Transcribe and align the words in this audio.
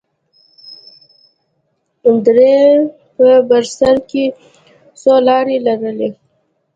درې 2.25 2.55
په 3.15 3.27
بر 3.49 3.63
سر 3.77 3.95
کښې 4.09 4.25
څو 5.01 5.13
لارې 5.27 5.57
لرلې. 5.65 6.09